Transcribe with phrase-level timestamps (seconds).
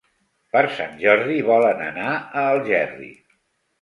[0.55, 3.11] Per Sant Jordi volen anar a Algerri.